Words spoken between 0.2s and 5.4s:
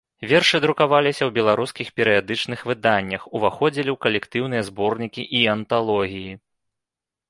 Вершы друкаваліся ў беларускіх перыядычных выданнях, уваходзілі ў калектыўныя зборнікі